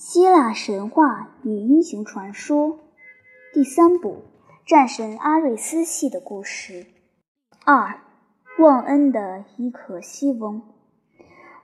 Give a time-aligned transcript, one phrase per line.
[0.00, 2.78] 希腊神话与英雄传说
[3.52, 4.22] 第三部：
[4.64, 6.86] 战神阿瑞斯系的故事。
[7.66, 8.00] 二，
[8.58, 10.62] 忘恩的伊可西翁。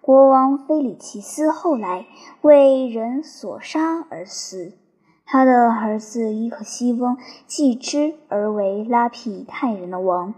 [0.00, 2.06] 国王菲里奇斯后来
[2.40, 4.78] 为人所杀而死，
[5.26, 10.32] 他的儿子伊可西翁继之而为拉皮泰人的王。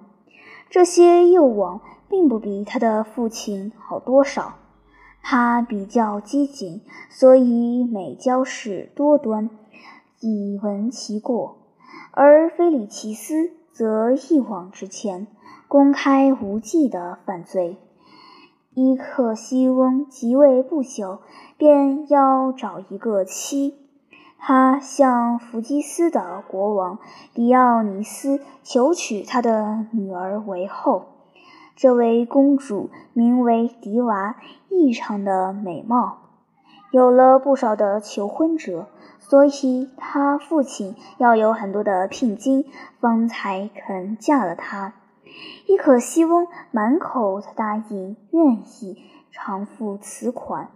[0.68, 4.56] 这些幼王并不比他的父亲好多少。
[5.26, 9.48] 他比较机警，所以每交事多端，
[10.20, 11.56] 以闻其过；
[12.12, 15.26] 而菲里奇斯则一往直前，
[15.66, 17.78] 公开无忌的犯罪。
[18.74, 21.20] 伊克西翁即位不久，
[21.56, 23.78] 便要找一个妻，
[24.38, 26.98] 他向弗基斯的国王
[27.32, 31.13] 迪奥尼斯求娶他的女儿为后。
[31.76, 34.36] 这位公主名为迪娃，
[34.68, 36.18] 异常的美貌，
[36.92, 38.86] 有了不少的求婚者，
[39.18, 42.64] 所以她父亲要有很多的聘金，
[43.00, 44.94] 方才肯嫁了她。
[45.66, 50.68] 伊可西翁满口的答应，愿意偿付此款，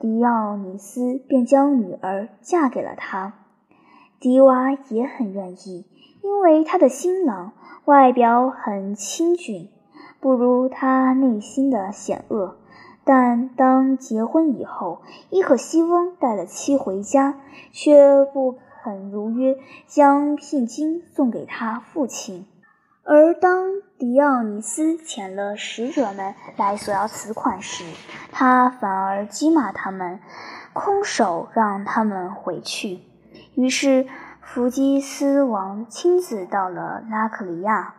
[0.00, 3.34] 迪奥尼斯便将女儿嫁给了他。
[4.20, 5.84] 迪娃也很愿意，
[6.22, 7.52] 因为他的新郎
[7.84, 9.68] 外表很清俊。
[10.20, 12.56] 不如他内心的险恶，
[13.04, 17.38] 但当结婚以后，伊可西翁带了妻回家，
[17.70, 22.46] 却不肯如约将聘金送给他父亲。
[23.04, 27.84] 而当迪奥尼斯遣了使者们来索要此款时，
[28.32, 30.20] 他反而讥骂他们，
[30.72, 32.98] 空手让他们回去。
[33.54, 34.06] 于是
[34.42, 37.94] 弗基斯王亲自到了拉克里亚，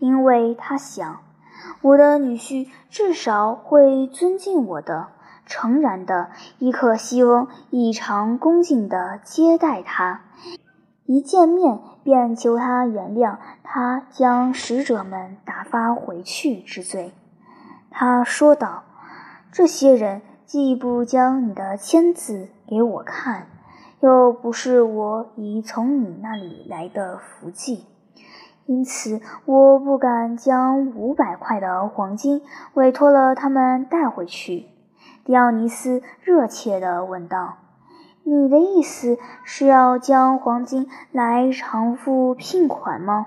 [0.00, 1.20] 因为他想。
[1.82, 5.08] 我的女婿至少会尊敬我的。
[5.46, 10.20] 诚然的，伊克西翁异常恭敬地接待他，
[11.06, 17.12] 一见面便求他原谅他将使者们打发回去之罪。
[17.90, 18.84] 他说道
[19.50, 23.48] ：“这些人既不将你的签字给我看，
[23.98, 27.86] 又不是我已从你那里来的福气。”
[28.70, 32.40] 因此，我不敢将五百块的黄金
[32.74, 34.66] 委托了他们带回去。
[35.24, 37.56] 迪奥尼斯热切地问道
[38.22, 43.26] ：“你的意思是要将黄金来偿付聘款吗？”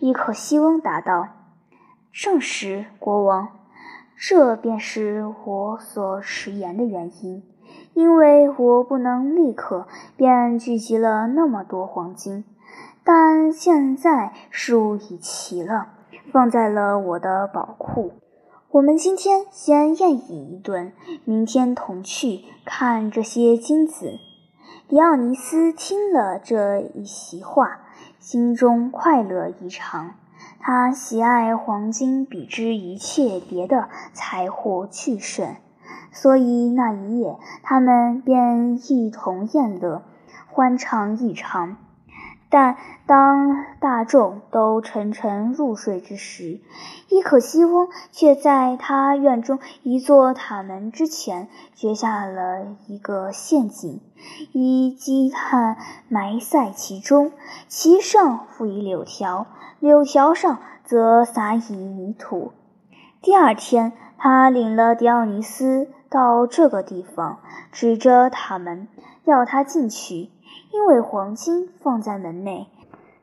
[0.00, 1.28] 伊可西翁答道
[2.10, 3.48] ：“正是，国王。
[4.16, 7.42] 这便是我所食言的原因，
[7.92, 12.46] 因为我不能立刻便聚集了那么多黄金。”
[13.04, 15.88] 但现在树已齐了，
[16.32, 18.12] 放在了我的宝库。
[18.70, 20.92] 我们今天先宴饮一顿，
[21.24, 24.18] 明天同去看这些金子。
[24.88, 27.80] 迪奥尼斯听了这一席话，
[28.18, 30.14] 心中快乐异常。
[30.60, 35.56] 他喜爱黄金，比之一切别的财货俱甚，
[36.12, 40.02] 所以那一夜他们便一同宴乐，
[40.50, 41.76] 欢畅异常。
[42.52, 42.76] 但
[43.06, 46.60] 当大众都沉沉入睡之时，
[47.08, 54.02] 伊可西翁却在他院中一座塔门之前掘下了一个陷阱，
[54.52, 57.32] 以积炭埋在其中，
[57.68, 59.46] 其上覆以柳条，
[59.80, 62.52] 柳条上则撒以泥土。
[63.22, 67.38] 第二天，他领了迪奥尼斯到这个地方，
[67.72, 68.88] 指着塔门
[69.24, 70.28] 要他进去。
[70.72, 72.66] 因为黄金放在门内，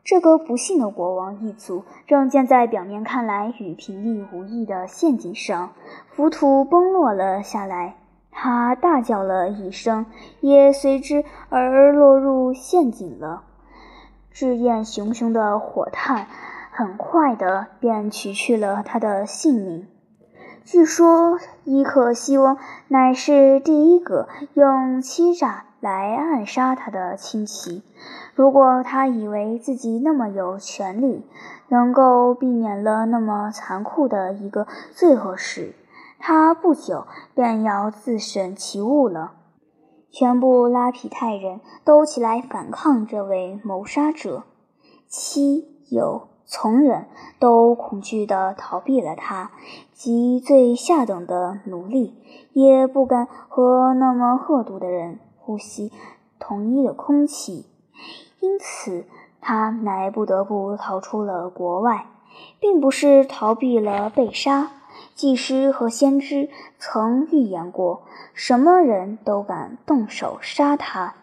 [0.03, 5.71] 这个不幸的国王一族正建在表面看来与平地无异的陷阱上，
[6.11, 7.95] 浮土崩落了下来。
[8.31, 10.05] 他大叫了一声，
[10.41, 13.43] 也随之而落入陷阱了。
[14.31, 16.27] 炙焰熊熊的火炭
[16.71, 19.87] 很快的便取去了他的性命。
[20.63, 25.66] 据说伊克西翁乃是第一个用欺诈。
[25.79, 27.84] 来暗杀他的亲戚。
[28.35, 31.26] 如果他以为自己那么有权力，
[31.67, 35.73] 能够避免了那么残酷的一个罪恶时，
[36.20, 39.34] 他不久便要自审其误了。
[40.11, 44.43] 全部拉皮泰人都起来反抗这位谋杀者，
[45.08, 47.05] 妻友从人
[47.40, 49.52] 都恐惧地逃避了他，
[49.93, 52.16] 即最下等的奴隶
[52.53, 55.20] 也不敢和那么恶毒的人。
[55.49, 55.91] 呼吸
[56.37, 57.66] 同一的空气，
[58.40, 59.05] 因此
[59.41, 62.05] 他乃不得不逃出了国外，
[62.59, 64.69] 并不是逃避了被杀，
[65.16, 68.03] 祭师和先知曾预言过，
[68.35, 71.16] 什么人都敢动手杀他，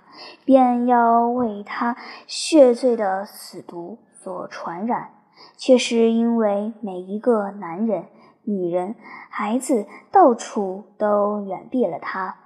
[0.45, 1.97] 便要为他
[2.27, 5.11] 血罪的死毒所传染。
[5.57, 8.07] 却是因为每一个男人、
[8.43, 8.97] 女人、
[9.31, 12.37] 孩子到处都远避了他，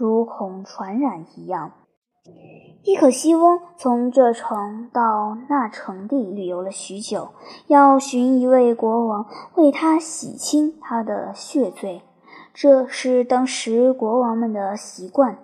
[0.00, 1.72] 如恐传染一样。
[2.84, 7.32] 伊可西翁从这城到那城地旅游了许久，
[7.66, 9.26] 要寻一位国王
[9.56, 12.00] 为他洗清他的血罪，
[12.54, 15.36] 这是当时国王们的习惯。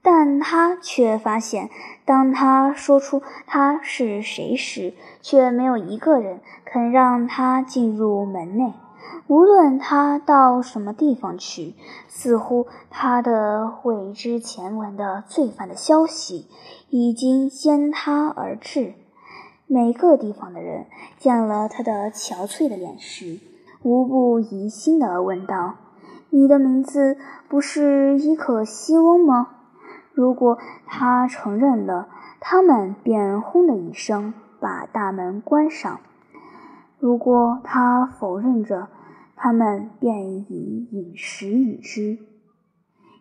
[0.00, 1.68] 但他却发现，
[2.04, 8.72] 当他说出他是谁时，却没有一个人肯让他进入门内。
[9.26, 11.74] 无论他到什么地方去，
[12.08, 16.48] 似乎他的未之前闻的罪犯的消息
[16.88, 18.94] 已经先他而至。
[19.66, 20.86] 每个地方的人
[21.16, 23.38] 见了他的憔悴的脸时，
[23.82, 25.76] 无不疑心地问道
[26.30, 27.16] ：“你的名字
[27.48, 29.48] 不是伊可西翁吗？”
[30.12, 32.08] 如果他承认了，
[32.40, 36.00] 他们便轰的一声把大门关上；
[37.00, 38.88] 如果他否认着，
[39.34, 42.18] 他们便以饮食与之。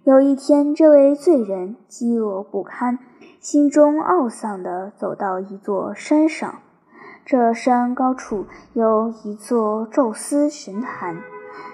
[0.04, 3.00] 有一天，这位罪人饥饿不堪，
[3.40, 6.56] 心中懊丧地走到一座山上。
[7.26, 11.22] 这山高处有一座宙斯神坛，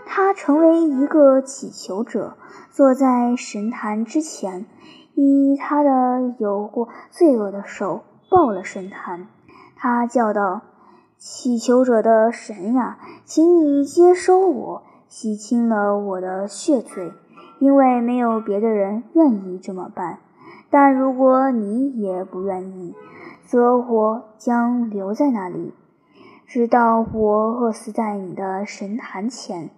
[0.05, 2.37] 他成为一个乞求者，
[2.69, 4.67] 坐在神坛之前。
[5.15, 9.27] 以他的有过罪恶的手抱了神坛，
[9.77, 10.61] 他叫道
[11.17, 17.12] ：“祈求者的神呀，请你接收我，洗清了我的血罪，
[17.59, 20.19] 因为没有别的人愿意这么办。
[20.69, 22.94] 但如果你也不愿意，
[23.45, 25.73] 则我将留在那里，
[26.45, 29.69] 直到我饿死在你的神坛前。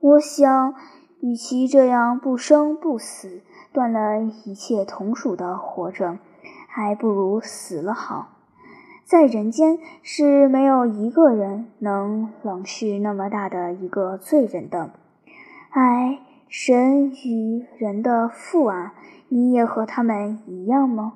[0.00, 0.74] 我想，
[1.20, 6.18] 与其这样不生不死。”断了一切同属的活着，
[6.68, 8.37] 还不如死了好。
[9.08, 14.90] 在人间是没有一个人能冷视那么大的一个罪人的。
[15.70, 18.92] 唉，神与人的父啊，
[19.30, 21.14] 你也和他们一样吗？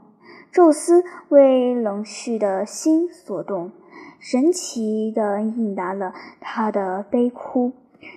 [0.51, 3.73] 宙斯为冷去的心所动，
[4.19, 7.73] 神奇的应答了他的悲哭。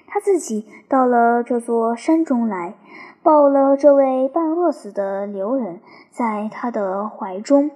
[0.07, 2.75] 他自己到了这座山中来。
[3.23, 5.79] 抱了这位半饿死的流人，
[6.11, 7.71] 在他的怀中，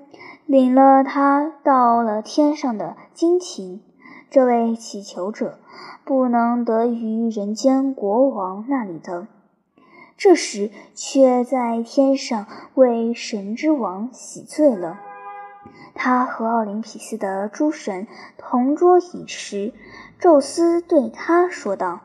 [0.45, 3.81] 领了他到了天上的金庭。
[4.29, 5.57] 这位乞求者
[6.05, 9.25] 不能得于人间国王那里的，
[10.15, 12.45] 这时却在天上
[12.75, 14.99] 为神之王洗罪了。
[15.95, 18.05] 他和奥林匹斯的诸神
[18.37, 19.73] 同桌饮食，
[20.19, 22.01] 宙斯对他说道：“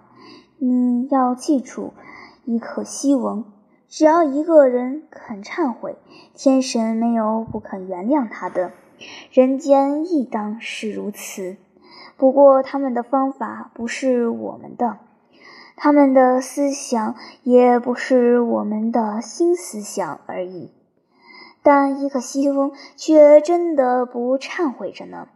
[0.58, 1.92] 你要记住。”
[2.46, 3.44] 伊克西翁，
[3.88, 5.96] 只要一个人肯忏悔，
[6.32, 8.70] 天神没有不肯原谅他的。
[9.32, 11.56] 人间亦当是如此。
[12.16, 14.98] 不过他们的方法不是我们的，
[15.74, 20.70] 他们的思想也不是我们的新思想而已。
[21.64, 25.26] 但伊克西翁却真的不忏悔着呢。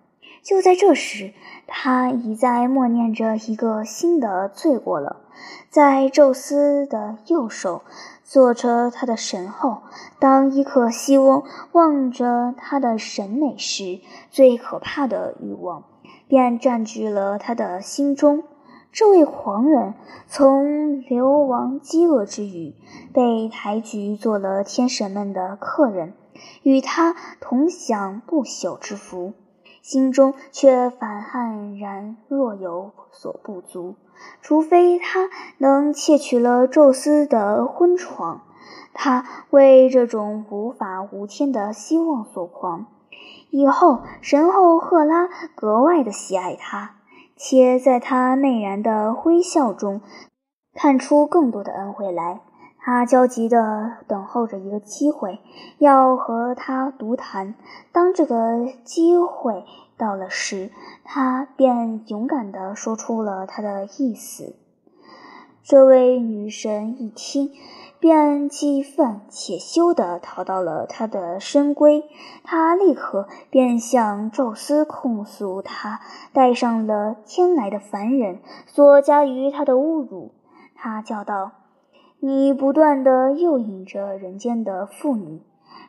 [0.48, 1.34] 就在这时，
[1.66, 5.16] 他已在默念着一个新的罪过了。
[5.68, 7.82] 在宙斯的右手，
[8.24, 9.82] 坐着他的神后。
[10.18, 14.00] 当伊克西翁望着他的审美时，
[14.30, 15.84] 最可怕的欲望
[16.26, 18.42] 便占据了他的心中。
[18.90, 19.92] 这位狂人
[20.26, 22.74] 从流亡饥饿之余，
[23.12, 26.14] 被抬举做了天神们的客人，
[26.62, 29.34] 与他同享不朽之福。
[29.88, 33.94] 心中却反悍然若有所不足，
[34.42, 38.42] 除非他能窃取了宙斯的婚床。
[38.92, 42.84] 他为这种无法无天的希望所狂。
[43.48, 46.96] 以后神后赫拉格外的喜爱他，
[47.34, 50.02] 且在他媚然的微笑中
[50.74, 52.42] 看出更多的恩惠来。
[52.90, 55.40] 他焦急地等候着一个机会，
[55.76, 57.54] 要和他独谈。
[57.92, 59.66] 当这个机会
[59.98, 60.70] 到了时，
[61.04, 64.56] 他便勇敢地说出了他的意思。
[65.62, 67.52] 这位女神一听，
[68.00, 72.04] 便既愤且羞地逃到了他的深闺。
[72.42, 76.00] 她立刻便向宙斯控诉他
[76.32, 80.32] 带上了天来的凡人所加于他的侮辱。
[80.74, 81.57] 他叫道。
[82.20, 85.40] 你不断地诱引着人间的妇女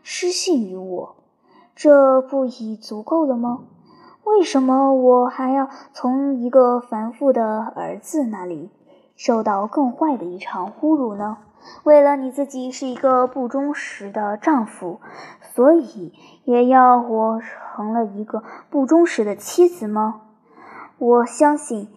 [0.04, 1.16] 失信于我，
[1.76, 3.62] 这不已足够了吗？
[4.24, 8.70] 为什么我还要从一个凡夫的儿子那里
[9.16, 11.40] 受到更坏的一场侮辱呢？
[11.84, 15.00] 为了你自己是一个不忠实的丈夫，
[15.56, 20.22] 所以也要我成了一个不忠实的妻子吗？
[21.00, 21.88] 我相信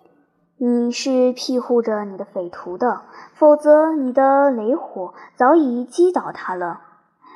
[0.65, 3.03] 你是庇护着你的匪徒的，
[3.35, 6.83] 否则你的雷火早已击倒他了。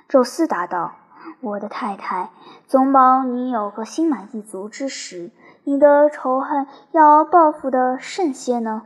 [0.09, 0.93] 宙斯答道。
[1.41, 2.31] 我的太太，
[2.69, 5.33] 总保你有个心满意足之时，
[5.65, 8.83] 你的仇恨要报复的甚些呢？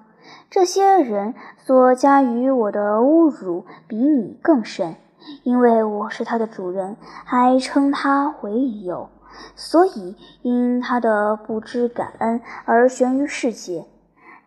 [0.49, 4.97] 这些人所加于我的侮辱比你更甚，
[5.43, 9.11] 因为我是他的主人，还称他为友，
[9.55, 13.85] 所以因他的不知感恩而悬于世界。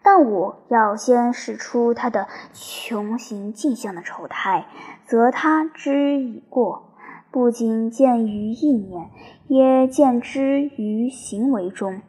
[0.04, 4.68] 但我要先使出他的穷形尽相的丑态，
[5.06, 6.90] 则他之已过。
[7.32, 9.10] 不仅见于意念，
[9.48, 12.02] 也见之于行为中。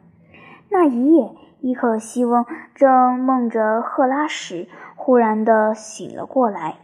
[0.69, 6.75] 那一夜，伊克西翁正梦着赫拉时，忽然的醒了过来，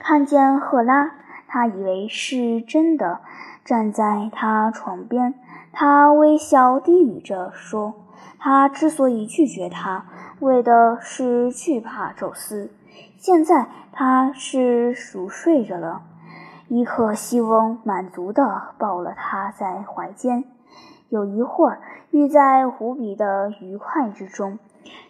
[0.00, 1.12] 看见赫拉，
[1.46, 3.20] 他以为是真的，
[3.64, 5.34] 站在他床边。
[5.72, 7.94] 他微笑低语着说
[8.38, 10.06] ：“他之所以拒绝他，
[10.40, 12.70] 为的是惧怕宙斯。
[13.16, 16.02] 现在他是熟睡着了。”
[16.68, 20.44] 伊克西翁满足地抱了他在怀间，
[21.10, 24.58] 有一会儿寓在无比的愉快之中。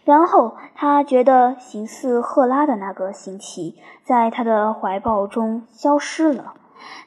[0.05, 6.55] 然后他觉得形似赫拉的那个形体在他的怀抱中消失了。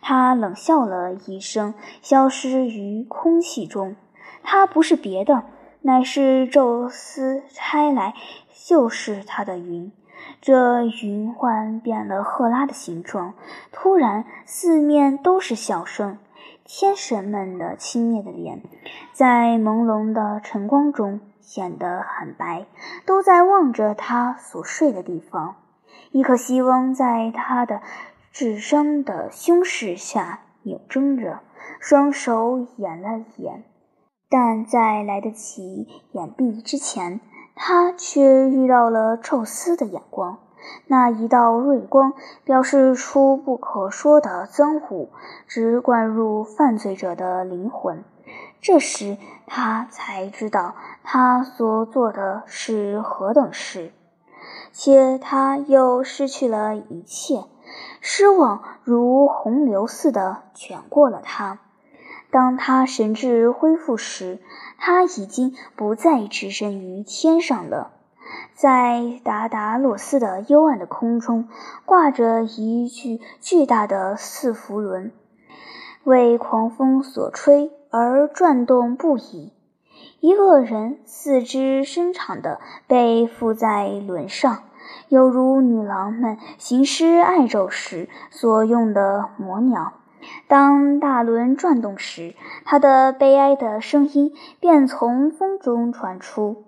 [0.01, 3.95] 他冷笑了一声，消失于空气中。
[4.43, 5.43] 他不是别的，
[5.81, 8.13] 乃是宙斯差来
[8.65, 9.91] 就是他的云。
[10.41, 13.34] 这云幻变了赫拉的形状，
[13.72, 16.17] 突然四面都是笑声。
[16.65, 18.62] 天神们的轻蔑的脸，
[19.13, 22.65] 在朦胧的晨光中显得很白，
[23.05, 25.55] 都在望着他所睡的地方。
[26.12, 27.81] 伊克西翁在他的
[28.34, 31.39] 智商的胸饰下扭睁着，
[31.79, 33.63] 双手掩了眼，
[34.29, 37.19] 但在来得及掩蔽之前。
[37.60, 40.38] 他却遇到了宙斯的眼光，
[40.86, 45.10] 那一道锐光表示出不可说的憎恶，
[45.48, 48.03] 直灌入犯罪者的灵魂。
[48.62, 49.17] 这时
[49.48, 53.91] 他才知道他所做的是何等事，
[54.72, 57.46] 且他又失去了一切，
[58.01, 61.57] 失望如洪流似的卷过了他。
[62.38, 64.38] 当他神智恢复时，
[64.77, 67.94] 他已经不再置身于天上了。
[68.53, 71.50] 在达达洛斯的幽暗的空中，
[71.84, 75.12] 挂着一具巨大的四辐轮，
[76.03, 79.51] 为狂风所吹而转动不已。
[80.20, 84.62] 一个人四肢伸长的被附在轮上，
[85.10, 89.94] 犹如女郎们行尸爱咒时所用的魔鸟。
[90.48, 96.65] 当大轮转动时，他的悲哀的声音便从风中传出：“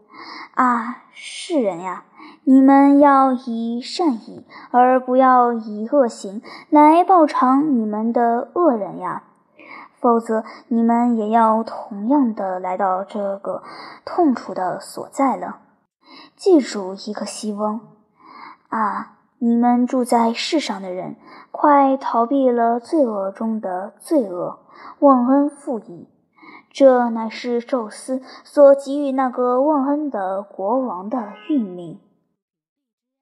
[0.56, 2.04] 啊，世人呀，
[2.44, 9.24] 你们要以善意，而不要以恶行来报偿你们的恶人呀！
[10.02, 13.64] 否则，你们也要同样的来到这个
[14.06, 15.60] 痛楚的所在了。
[16.36, 17.82] 记住一个希望，
[18.70, 21.16] 啊！”你们住在世上的人，
[21.50, 24.60] 快逃避了罪恶中的罪恶，
[25.00, 26.10] 忘恩负义。
[26.70, 32.00] 这乃是宙斯所给予那个忘恩的国王的运命。